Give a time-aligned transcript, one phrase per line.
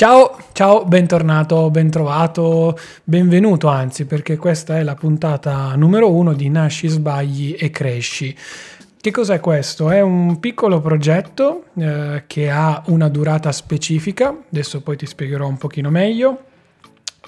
[0.00, 2.74] Ciao, ciao, bentornato, bentrovato,
[3.04, 8.34] benvenuto anzi, perché questa è la puntata numero uno di Nasci, sbagli e cresci.
[8.98, 9.90] Che cos'è questo?
[9.90, 15.58] È un piccolo progetto eh, che ha una durata specifica, adesso poi ti spiegherò un
[15.58, 16.44] pochino meglio,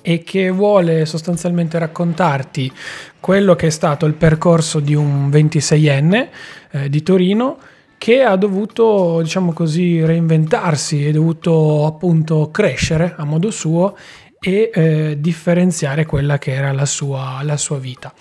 [0.00, 2.72] e che vuole sostanzialmente raccontarti
[3.20, 6.28] quello che è stato il percorso di un 26enne
[6.70, 7.58] eh, di Torino
[8.02, 13.96] che ha dovuto, diciamo così, reinventarsi, è dovuto appunto crescere a modo suo
[14.40, 18.12] e eh, differenziare quella che era la sua, la sua vita.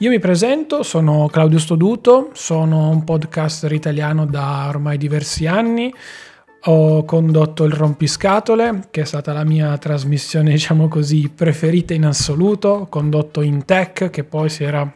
[0.00, 5.90] Io mi presento, sono Claudio Stoduto, sono un podcaster italiano da ormai diversi anni,
[6.64, 12.68] ho condotto il Rompiscatole, che è stata la mia trasmissione, diciamo così, preferita in assoluto,
[12.68, 14.94] ho condotto in tech, che poi si era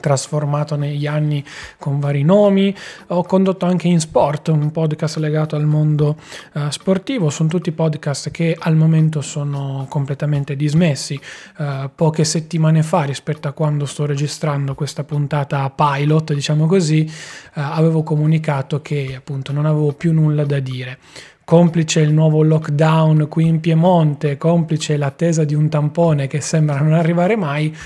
[0.00, 1.44] trasformato negli anni
[1.78, 2.74] con vari nomi,
[3.08, 6.16] ho condotto anche in sport un podcast legato al mondo
[6.54, 11.20] uh, sportivo, sono tutti podcast che al momento sono completamente dismessi,
[11.58, 17.60] uh, poche settimane fa rispetto a quando sto registrando questa puntata pilot, diciamo così, uh,
[17.60, 20.98] avevo comunicato che appunto non avevo più nulla da dire.
[21.44, 26.92] Complice il nuovo lockdown qui in Piemonte, complice l'attesa di un tampone che sembra non
[26.92, 27.76] arrivare mai,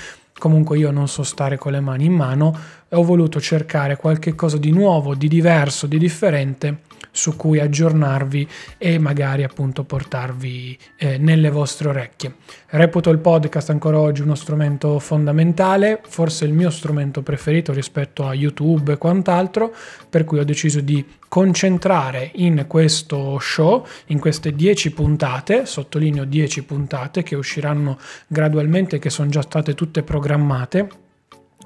[0.45, 2.55] comunque io non so stare con le mani in mano
[2.87, 6.81] ho voluto cercare qualche cosa di nuovo, di diverso, di differente
[7.15, 12.35] su cui aggiornarvi e magari appunto portarvi eh, nelle vostre orecchie.
[12.67, 18.33] Reputo il podcast ancora oggi uno strumento fondamentale, forse il mio strumento preferito rispetto a
[18.33, 19.73] YouTube e quant'altro,
[20.09, 26.63] per cui ho deciso di concentrare in questo show, in queste 10 puntate, sottolineo 10
[26.63, 31.03] puntate che usciranno gradualmente, che sono già state tutte programmate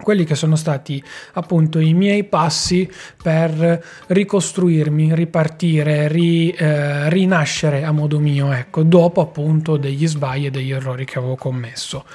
[0.01, 1.03] quelli che sono stati
[1.33, 2.89] appunto i miei passi
[3.21, 10.51] per ricostruirmi, ripartire, ri, eh, rinascere a modo mio, ecco, dopo appunto degli sbagli e
[10.51, 12.05] degli errori che avevo commesso.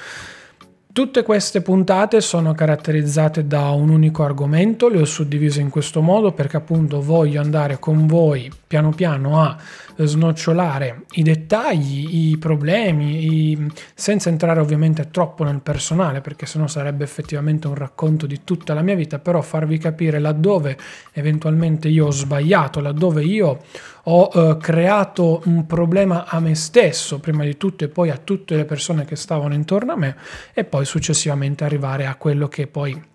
[0.95, 6.31] Tutte queste puntate sono caratterizzate da un unico argomento, le ho suddivise in questo modo
[6.31, 9.57] perché appunto voglio andare con voi piano piano a
[9.97, 13.71] snocciolare i dettagli, i problemi, i...
[13.93, 18.81] senza entrare ovviamente troppo nel personale perché sennò sarebbe effettivamente un racconto di tutta la
[18.81, 20.77] mia vita, però farvi capire laddove
[21.11, 23.59] eventualmente io ho sbagliato, laddove io
[24.07, 28.55] ho eh, creato un problema a me stesso prima di tutto e poi a tutte
[28.55, 30.15] le persone che stavano intorno a me
[30.53, 33.13] e poi successivamente arrivare a quello che poi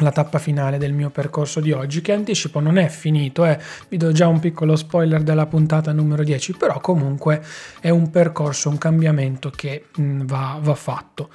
[0.00, 3.58] la tappa finale del mio percorso di oggi che anticipo non è finito, eh.
[3.88, 7.42] vi do già un piccolo spoiler della puntata numero 10, però comunque
[7.80, 11.30] è un percorso, un cambiamento che mh, mm, va, va fatto.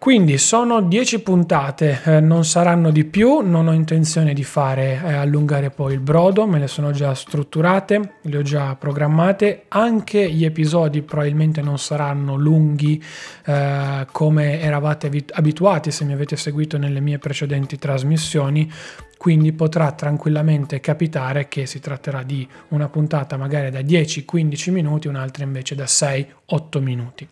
[0.00, 5.12] Quindi sono 10 puntate, eh, non saranno di più, non ho intenzione di fare eh,
[5.12, 10.46] allungare poi il brodo, me le sono già strutturate, le ho già programmate, anche gli
[10.46, 13.04] episodi probabilmente non saranno lunghi
[13.44, 18.72] eh, come eravate abituati se mi avete seguito nelle mie precedenti trasmissioni,
[19.18, 25.44] quindi potrà tranquillamente capitare che si tratterà di una puntata magari da 10-15 minuti, un'altra
[25.44, 27.28] invece da 6-8 minuti.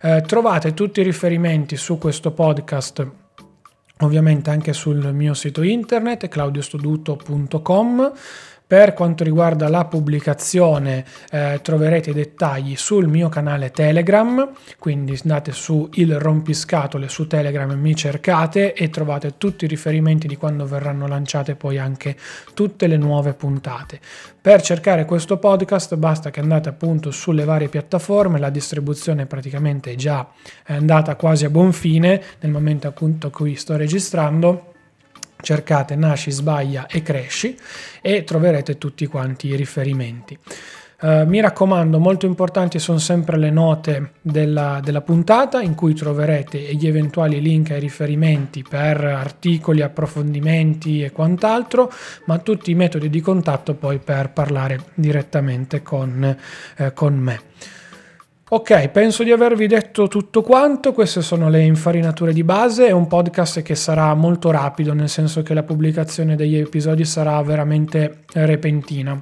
[0.00, 3.06] Eh, trovate tutti i riferimenti su questo podcast
[4.00, 8.12] ovviamente anche sul mio sito internet claudiostoduto.com
[8.66, 15.52] per quanto riguarda la pubblicazione eh, troverete i dettagli sul mio canale Telegram, quindi andate
[15.52, 20.66] su il rompiscatole su Telegram e mi cercate e trovate tutti i riferimenti di quando
[20.66, 22.16] verranno lanciate poi anche
[22.54, 24.00] tutte le nuove puntate.
[24.40, 29.94] Per cercare questo podcast basta che andate appunto sulle varie piattaforme, la distribuzione praticamente è
[29.94, 30.28] già
[30.66, 34.74] andata quasi a buon fine nel momento appunto cui sto registrando
[35.46, 37.56] cercate Nasci, Sbaglia e Cresci
[38.02, 40.36] e troverete tutti quanti i riferimenti.
[40.98, 46.58] Uh, mi raccomando, molto importanti sono sempre le note della, della, puntata in cui troverete
[46.58, 51.92] gli eventuali link e riferimenti per articoli, approfondimenti e quant'altro,
[52.24, 56.36] ma tutti i metodi di contatto poi per parlare direttamente con,
[56.76, 57.40] eh, con me.
[58.48, 63.08] Ok, penso di avervi detto tutto quanto, queste sono le infarinature di base, è un
[63.08, 69.20] podcast che sarà molto rapido, nel senso che la pubblicazione degli episodi sarà veramente repentina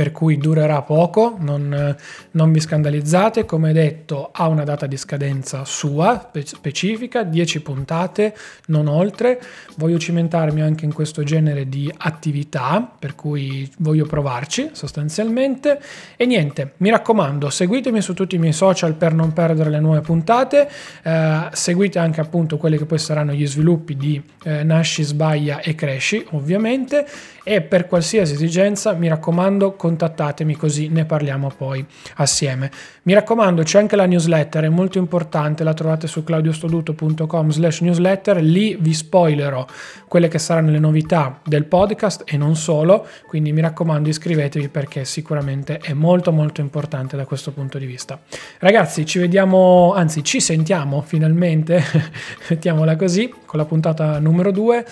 [0.00, 1.94] per cui durerà poco, non,
[2.30, 8.34] non, vi scandalizzate, come detto ha una data di scadenza sua specifica, 10 puntate,
[8.68, 9.38] non oltre,
[9.76, 15.78] voglio cimentarmi anche in questo genere di attività, per cui voglio provarci sostanzialmente.
[16.16, 20.00] E niente, mi raccomando, seguitemi su tutti i miei social per non perdere le nuove
[20.00, 20.66] puntate,
[21.02, 25.74] eh, seguite anche appunto quelli che poi saranno gli sviluppi di eh, Nasci, Sbaglia e
[25.74, 27.06] Cresci ovviamente.
[27.42, 31.84] E per qualsiasi esigenza mi raccomando contattatemi così ne parliamo poi
[32.16, 32.70] assieme.
[33.02, 38.40] Mi raccomando, c'è anche la newsletter, è molto importante, la trovate su claudiostoduto.com slash newsletter,
[38.40, 39.66] lì vi spoilerò
[40.06, 45.04] quelle che saranno le novità del podcast e non solo, quindi mi raccomando iscrivetevi perché
[45.04, 48.20] sicuramente è molto molto importante da questo punto di vista.
[48.58, 51.82] Ragazzi, ci vediamo, anzi ci sentiamo finalmente,
[52.48, 54.84] mettiamola così, con la puntata numero 2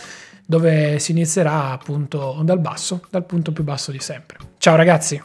[0.49, 4.39] dove si inizierà appunto dal basso, dal punto più basso di sempre.
[4.56, 5.23] Ciao ragazzi!